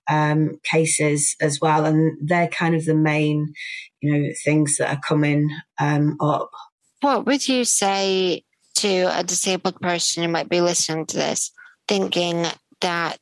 [0.09, 3.53] um, cases as well, and they're kind of the main,
[4.01, 5.49] you know, things that are coming
[5.79, 6.49] um, up.
[7.01, 8.43] What would you say
[8.75, 11.51] to a disabled person who might be listening to this,
[11.89, 12.45] thinking
[12.81, 13.17] that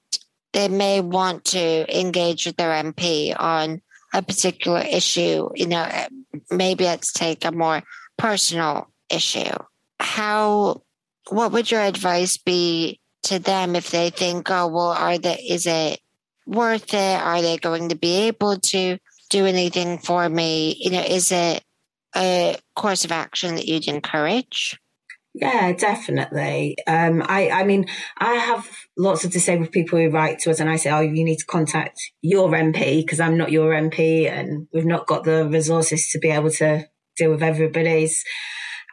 [0.52, 3.82] they may want to engage with their MP on
[4.14, 5.50] a particular issue?
[5.56, 5.90] You know,
[6.52, 7.82] maybe let's take a more
[8.18, 9.56] personal issue.
[10.00, 10.84] How,
[11.30, 15.66] what would your advice be to them if they think, oh, well, are they, is
[15.66, 16.00] it
[16.46, 17.22] worth it?
[17.22, 18.98] Are they going to be able to
[19.30, 20.76] do anything for me?
[20.80, 21.64] You know, is it
[22.16, 24.78] a course of action that you'd encourage?
[25.40, 26.78] Yeah, definitely.
[26.88, 27.86] Um, I, I mean,
[28.18, 28.68] I have
[28.98, 31.46] lots of disabled people who write to us and I say, oh, you need to
[31.46, 36.20] contact your MP because I'm not your MP and we've not got the resources to
[36.20, 38.24] be able to deal with everybody's.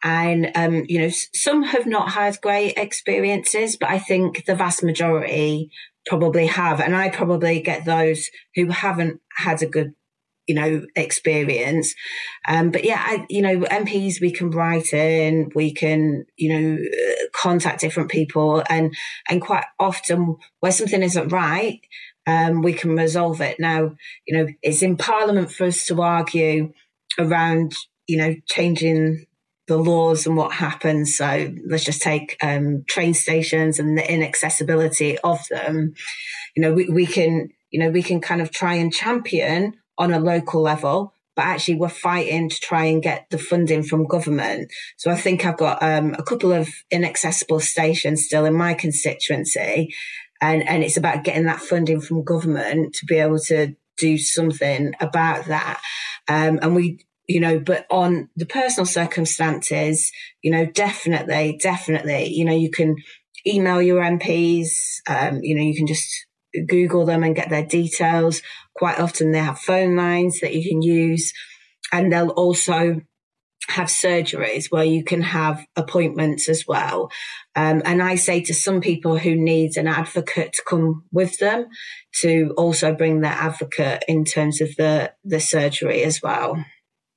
[0.03, 4.82] And, um, you know, some have not had great experiences, but I think the vast
[4.82, 5.70] majority
[6.05, 6.78] probably have.
[6.78, 9.95] And I probably get those who haven't had a good
[10.47, 11.95] you know, experience.
[12.47, 16.78] Um, but yeah, I, you know, MPs, we can write in, we can, you know,
[17.34, 18.95] contact different people and,
[19.28, 21.80] and quite often where something isn't right,
[22.26, 23.59] um, we can resolve it.
[23.59, 23.95] Now,
[24.26, 26.72] you know, it's in parliament for us to argue
[27.18, 27.74] around,
[28.07, 29.26] you know, changing
[29.66, 31.16] the laws and what happens.
[31.16, 35.95] So let's just take um, train stations and the inaccessibility of them.
[36.55, 40.12] You know, we, we can, you know, we can kind of try and champion on
[40.12, 44.70] a local level, but actually we're fighting to try and get the funding from government.
[44.97, 49.95] So I think I've got um, a couple of inaccessible stations still in my constituency.
[50.40, 54.95] And, and it's about getting that funding from government to be able to do something
[55.01, 55.80] about that.
[56.28, 60.11] Um, and we, you know, but on the personal circumstances,
[60.42, 62.97] you know, definitely, definitely, you know, you can
[63.47, 64.68] email your MPs,
[65.09, 66.26] um, you know, you can just
[66.66, 68.42] Google them and get their details.
[68.74, 71.32] Quite often they have phone lines that you can use
[71.92, 73.00] and they'll also
[73.68, 77.11] have surgeries where you can have appointments as well.
[77.57, 81.66] Um, and I say to some people who need an advocate to come with them
[82.20, 86.62] to also bring their advocate in terms of the, the surgery as well.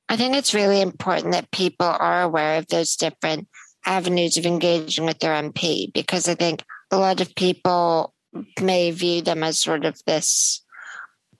[0.09, 3.47] I think it's really important that people are aware of those different
[3.85, 8.13] avenues of engaging with their MP because I think a lot of people
[8.61, 10.63] may view them as sort of this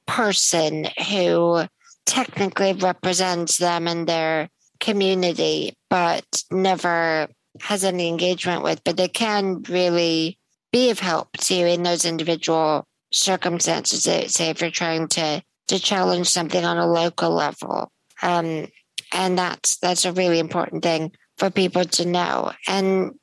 [0.06, 1.64] person who
[2.06, 7.28] technically represents them and their community, but never
[7.62, 10.38] has any engagement with, but they can really
[10.72, 14.04] be of help to you in those individual circumstances.
[14.04, 17.92] Say if you're trying to to challenge something on a local level,
[18.22, 18.68] um,
[19.14, 22.52] and that's that's a really important thing for people to know.
[22.68, 23.14] And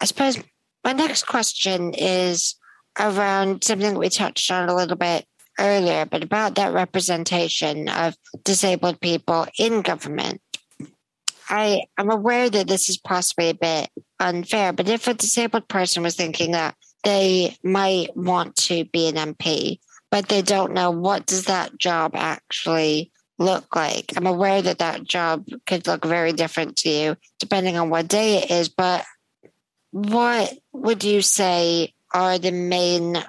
[0.00, 0.38] I suppose
[0.84, 2.54] my next question is
[2.98, 5.26] around um, something we touched on a little bit
[5.58, 10.40] earlier, but about that representation of disabled people in government.
[11.48, 16.02] I am aware that this is possibly a bit unfair, but if a disabled person
[16.02, 19.80] was thinking that they might want to be an MP,
[20.10, 24.12] but they don't know what does that job actually look like.
[24.16, 28.38] I'm aware that that job could look very different to you depending on what day
[28.38, 29.04] it is, but
[29.92, 33.22] what would you say are the main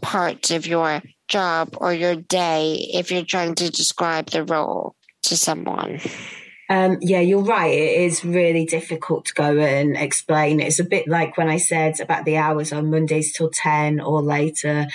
[0.00, 5.36] parts of your job or your day if you're trying to describe the role to
[5.36, 6.00] someone?
[6.68, 7.72] Um, yeah, you're right.
[7.72, 10.60] It is really difficult to go and explain.
[10.60, 14.22] It's a bit like when I said about the hours on Mondays till 10 or
[14.22, 14.86] later,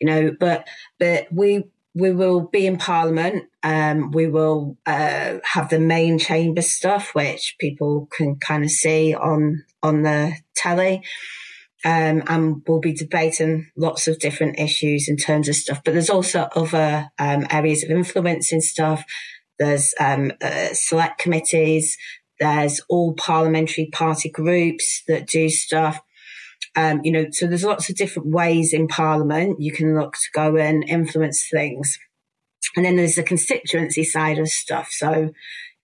[0.00, 0.66] you know, but,
[0.98, 1.64] but we,
[1.94, 3.44] we will be in Parliament.
[3.62, 9.14] Um, we will uh, have the main chamber stuff, which people can kind of see
[9.14, 11.02] on on the telly.
[11.84, 15.80] Um, and we'll be debating lots of different issues in terms of stuff.
[15.82, 19.04] But there's also other um, areas of influence in stuff.
[19.58, 21.96] There's um, uh, select committees.
[22.38, 26.00] There's all parliamentary party groups that do stuff.
[26.76, 30.28] Um, you know, so there's lots of different ways in Parliament you can look to
[30.34, 31.98] go and influence things.
[32.76, 34.88] And then there's the constituency side of stuff.
[34.90, 35.30] So,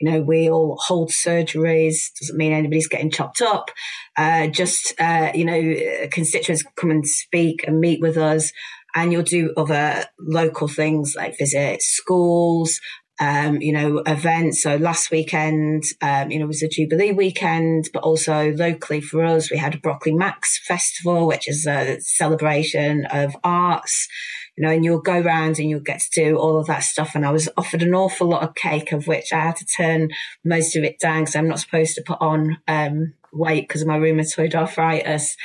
[0.00, 2.10] you know, we all hold surgeries.
[2.20, 3.70] Doesn't mean anybody's getting chopped up.
[4.16, 8.52] Uh, just, uh, you know, constituents come and speak and meet with us.
[8.94, 12.80] And you'll do other local things like visit schools,
[13.20, 14.62] um, you know, events.
[14.62, 19.50] So last weekend, um, you know, was a Jubilee weekend, but also locally for us,
[19.50, 24.08] we had a Brockley Max Festival, which is a celebration of arts
[24.56, 27.14] you know, and you'll go around and you'll get to do all of that stuff.
[27.14, 30.10] And I was offered an awful lot of cake, of which I had to turn
[30.44, 33.88] most of it down because I'm not supposed to put on um, weight because of
[33.88, 35.36] my rheumatoid arthritis.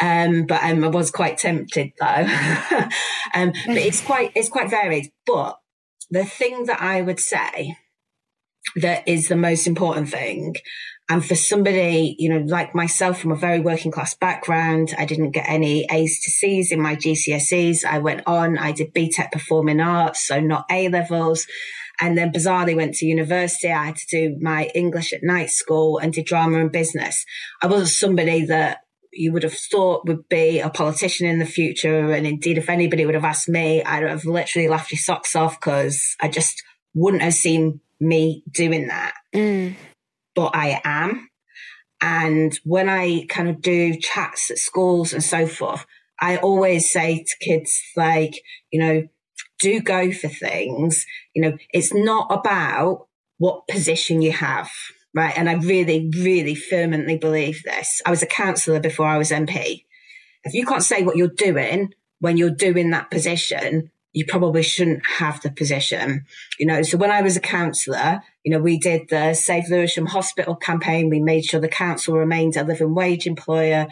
[0.00, 2.06] Um, but um, I was quite tempted though.
[3.34, 5.12] um, but it's quite it's quite varied.
[5.26, 5.58] But
[6.10, 7.76] the thing that I would say
[8.76, 10.54] that is the most important thing
[11.08, 15.32] and for somebody, you know, like myself from a very working class background, I didn't
[15.32, 17.84] get any A's to C's in my GCSEs.
[17.84, 21.46] I went on, I did BTEC performing arts, so not A levels.
[22.00, 23.70] And then bizarrely went to university.
[23.70, 27.24] I had to do my English at night school and did drama and business.
[27.60, 28.78] I wasn't somebody that
[29.12, 32.12] you would have thought would be a politician in the future.
[32.12, 35.60] And indeed, if anybody would have asked me, I'd have literally laughed your socks off
[35.60, 36.62] because I just
[36.94, 39.14] wouldn't have seen me doing that.
[39.34, 39.76] Mm
[40.34, 41.28] but I am.
[42.00, 45.86] And when I kind of do chats at schools and so forth,
[46.20, 49.08] I always say to kids, like, you know,
[49.60, 51.06] do go for things.
[51.34, 53.06] You know, it's not about
[53.38, 54.70] what position you have,
[55.14, 55.36] right?
[55.36, 58.02] And I really, really firmly believe this.
[58.04, 59.84] I was a councillor before I was MP.
[60.44, 65.04] If you can't say what you're doing when you're doing that position, you probably shouldn't
[65.18, 66.24] have the position.
[66.58, 70.06] You know, so when I was a councillor, you know, we did the Save Lewisham
[70.06, 71.08] Hospital campaign.
[71.08, 73.86] We made sure the council remained a living wage employer.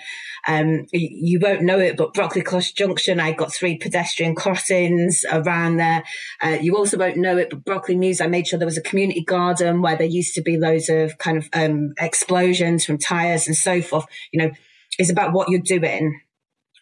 [0.47, 5.77] Um, you won't know it, but Brockley Cross Junction, I got three pedestrian crossings around
[5.77, 6.03] there.
[6.43, 8.83] Uh, you also won't know it, but Brockley News, I made sure there was a
[8.83, 13.47] community garden where there used to be loads of kind of um, explosions from tyres
[13.47, 14.07] and so forth.
[14.33, 14.51] You know,
[14.99, 16.21] it's about what you're doing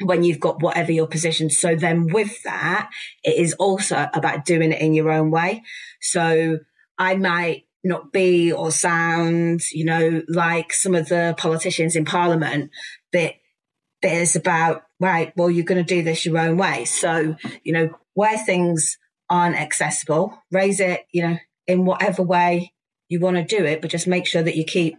[0.00, 1.50] when you've got whatever your position.
[1.50, 2.88] So then with that,
[3.24, 5.64] it is also about doing it in your own way.
[6.00, 6.60] So
[6.99, 12.70] I might not be or sound, you know, like some of the politicians in parliament,
[13.12, 13.34] but,
[14.01, 16.84] it's about, right, well, you're going to do this your own way.
[16.84, 17.34] So,
[17.64, 18.96] you know, where things
[19.28, 21.36] aren't accessible, raise it, you know,
[21.66, 22.72] in whatever way
[23.09, 24.99] you want to do it, but just make sure that you keep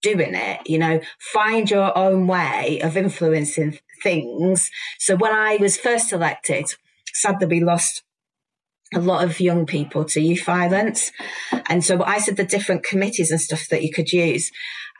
[0.00, 4.70] doing it, you know, find your own way of influencing things.
[4.98, 6.64] So when I was first elected,
[7.12, 8.03] sadly we lost
[8.94, 11.10] a lot of young people to youth violence.
[11.68, 14.50] And so I said the different committees and stuff that you could use.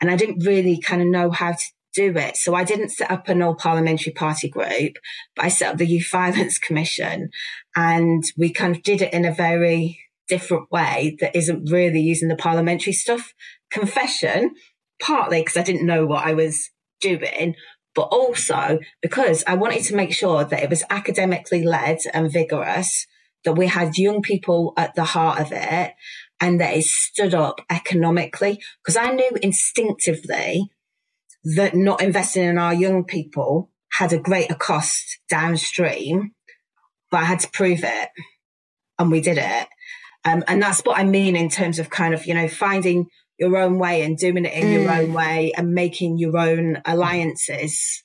[0.01, 2.35] And I didn't really kind of know how to do it.
[2.35, 4.97] So I didn't set up an all parliamentary party group,
[5.35, 7.29] but I set up the Youth Violence Commission
[7.75, 12.27] and we kind of did it in a very different way that isn't really using
[12.27, 13.33] the parliamentary stuff.
[13.71, 14.51] Confession,
[15.01, 16.69] partly because I didn't know what I was
[16.99, 17.55] doing,
[17.93, 23.07] but also because I wanted to make sure that it was academically led and vigorous,
[23.45, 25.93] that we had young people at the heart of it,
[26.41, 28.59] and that it stood up economically.
[28.83, 30.69] Because I knew instinctively
[31.55, 36.31] that not investing in our young people had a greater cost downstream,
[37.11, 38.09] but I had to prove it,
[38.99, 39.67] and we did it.
[40.25, 43.55] Um, and that's what I mean in terms of kind of, you know, finding your
[43.57, 44.73] own way and doing it in mm.
[44.73, 45.13] your own mm.
[45.13, 48.03] way and making your own alliances.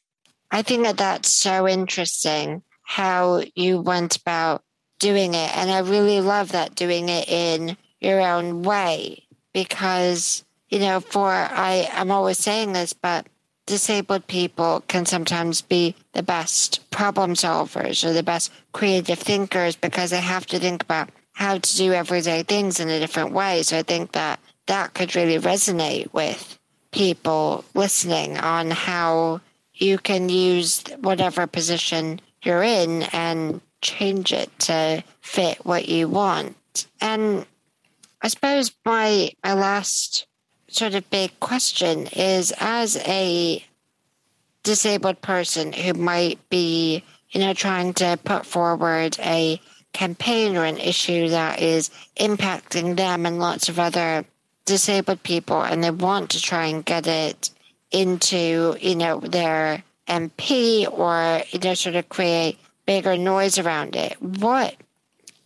[0.50, 4.62] I think that that's so interesting how you went about
[5.00, 5.56] doing it.
[5.56, 11.28] And I really love that doing it in your own way because, you know, for
[11.28, 13.26] I, I'm always saying this, but
[13.66, 20.10] disabled people can sometimes be the best problem solvers or the best creative thinkers because
[20.10, 23.62] they have to think about how to do everyday things in a different way.
[23.62, 26.58] So I think that that could really resonate with
[26.90, 29.40] people listening on how
[29.72, 36.86] you can use whatever position you're in and change it to fit what you want.
[37.00, 37.46] And
[38.22, 40.26] I suppose my my last
[40.68, 43.64] sort of big question is as a
[44.62, 49.60] disabled person who might be, you know, trying to put forward a
[49.92, 54.24] campaign or an issue that is impacting them and lots of other
[54.64, 57.50] disabled people and they want to try and get it
[57.90, 64.20] into, you know, their MP or, you know, sort of create bigger noise around it.
[64.20, 64.76] What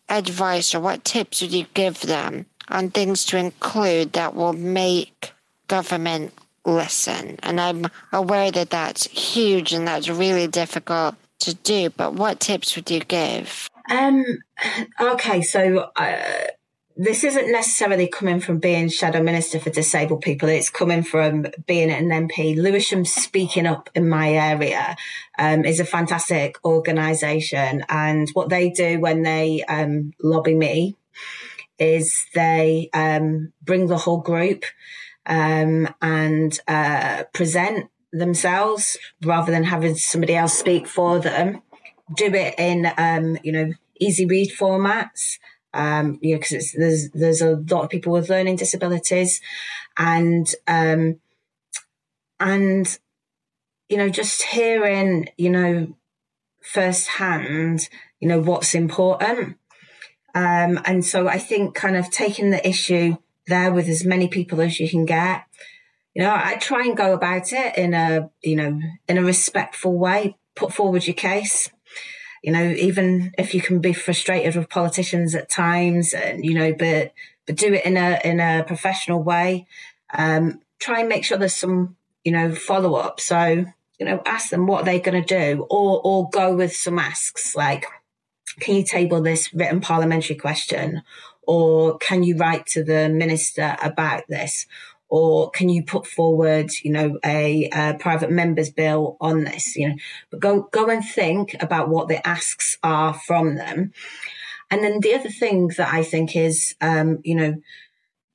[0.08, 5.32] advice or what tips would you give them on things to include that will make
[5.68, 6.32] government
[6.64, 7.38] listen?
[7.42, 12.76] And I'm aware that that's huge and that's really difficult to do, but what tips
[12.76, 13.68] would you give?
[13.90, 14.24] Um,
[15.00, 16.46] okay, so uh,
[16.96, 20.48] this isn't necessarily coming from being shadow minister for disabled people.
[20.48, 22.56] It's coming from being an MP.
[22.56, 24.96] Lewisham Speaking Up in my area
[25.38, 30.96] um, is a fantastic organisation, and what they do when they um, lobby me
[31.78, 34.64] is they um, bring the whole group
[35.26, 41.60] um, and uh, present themselves rather than having somebody else speak for them.
[42.16, 45.38] Do it in um, you know easy read formats
[45.74, 49.40] um, you know, because there's there's a lot of people with learning disabilities,
[49.96, 51.20] and um,
[52.40, 52.98] and,
[53.88, 55.94] you know, just hearing, you know,
[56.60, 57.88] firsthand,
[58.20, 59.56] you know, what's important.
[60.34, 63.16] Um, and so I think kind of taking the issue
[63.46, 65.44] there with as many people as you can get.
[66.14, 69.96] You know, I try and go about it in a, you know, in a respectful
[69.96, 71.70] way, put forward your case.
[72.44, 76.74] You know, even if you can be frustrated with politicians at times and, you know,
[76.74, 77.14] but,
[77.46, 79.66] but do it in a, in a professional way.
[80.12, 83.18] Um, try and make sure there's some, you know, follow up.
[83.18, 83.64] So,
[83.98, 87.56] you know, ask them what they're going to do or, or go with some asks
[87.56, 87.86] like,
[88.60, 91.00] can you table this written parliamentary question?
[91.46, 94.66] Or can you write to the minister about this?
[95.08, 99.76] Or can you put forward, you know, a, a private members bill on this?
[99.76, 99.94] You know,
[100.30, 103.92] but go go and think about what the asks are from them.
[104.70, 107.54] And then the other thing that I think is, um, you know,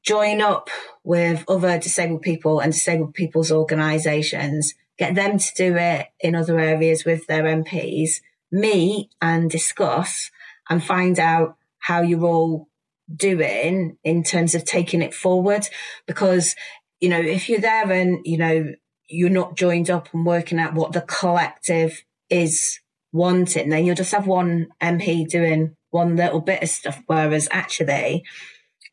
[0.04, 0.70] join up
[1.04, 6.60] with other disabled people and disabled people's organisations, get them to do it in other
[6.60, 10.32] areas with their MPs, meet and discuss
[10.70, 12.68] and find out how you're all
[13.16, 15.66] doing in terms of taking it forward.
[16.07, 16.55] Because,
[16.99, 18.74] you know, if you're there and, you know,
[19.07, 22.80] you're not joined up and working out what the collective is
[23.12, 27.01] wanting, then you'll just have one MP doing one little bit of stuff.
[27.07, 28.24] Whereas actually,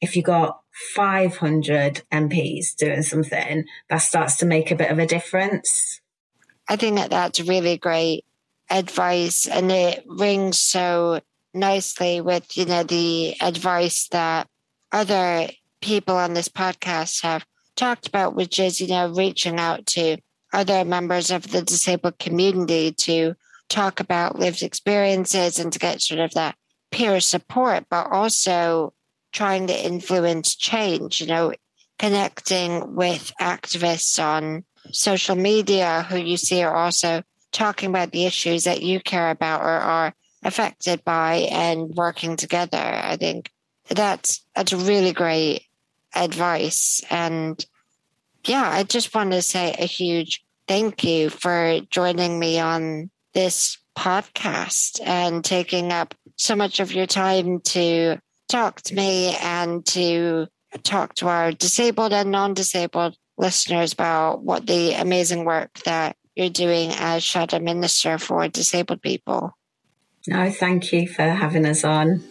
[0.01, 0.61] if you got
[0.95, 6.01] 500 MPs doing something, that starts to make a bit of a difference.
[6.69, 8.25] I think that that's really great
[8.69, 11.21] advice and it rings so
[11.57, 14.49] nicely with, you know, the advice that
[14.93, 15.49] other
[15.81, 17.45] people on this podcast have
[17.75, 20.17] talked about, which is, you know, reaching out to
[20.53, 23.35] other members of the disabled community to
[23.69, 26.57] talk about lived experiences and to get sort of that
[26.91, 28.93] peer support, but also
[29.33, 31.53] trying to influence change, you know,
[31.99, 38.65] connecting with activists on social media who you see are also talking about the issues
[38.65, 40.15] that you care about or are
[40.47, 42.79] affected by and working together.
[42.79, 43.51] I think
[43.89, 45.67] that's that's really great
[46.15, 47.03] advice.
[47.11, 47.65] And
[48.45, 53.79] yeah, I just want to say a huge thank you for joining me on this
[53.97, 58.19] podcast and taking up so much of your time to
[58.49, 60.47] talk to me and to
[60.83, 66.93] talk to our disabled and non-disabled listeners about what the amazing work that you're doing
[66.93, 69.57] as Shadow Minister for Disabled People.
[70.29, 72.23] No, thank you for having us on.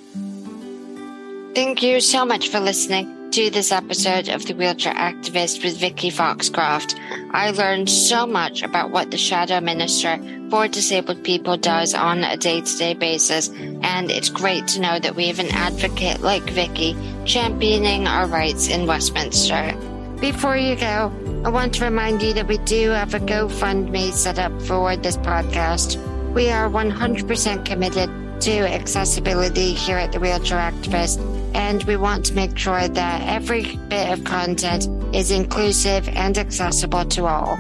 [1.55, 6.09] Thank you so much for listening to this episode of The Wheelchair Activist with Vicky
[6.09, 6.95] Foxcroft.
[7.31, 10.19] I learned so much about what the Shadow Minister
[10.49, 14.99] for Disabled People does on a day to day basis, and it's great to know
[14.99, 19.73] that we have an advocate like Vicky championing our rights in Westminster.
[20.19, 21.11] Before you go,
[21.45, 25.17] I want to remind you that we do have a GoFundMe set up for this
[25.17, 26.01] podcast.
[26.35, 28.09] We are 100% committed
[28.41, 31.17] to accessibility here at the Wheelchair Activist,
[31.55, 37.05] and we want to make sure that every bit of content is inclusive and accessible
[37.05, 37.57] to all.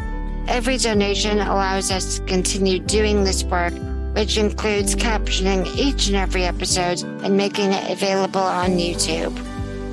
[0.49, 3.73] Every donation allows us to continue doing this work,
[4.13, 9.33] which includes captioning each and every episode and making it available on YouTube.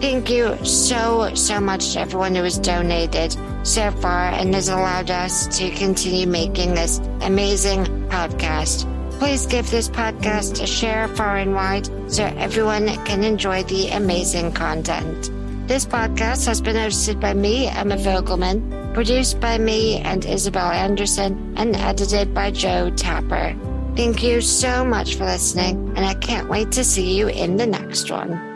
[0.03, 5.13] Thank you so, so much to everyone who has donated so far and has allowed
[5.13, 8.89] us to continue making this amazing podcast.
[9.21, 14.51] Please give this podcast a share far and wide so everyone can enjoy the amazing
[14.51, 15.31] content.
[15.69, 21.55] This podcast has been hosted by me, Emma Vogelmann, produced by me and Isabel Anderson,
[21.57, 23.55] and edited by Joe Tapper.
[23.95, 27.67] Thank you so much for listening, and I can't wait to see you in the
[27.69, 28.52] next one.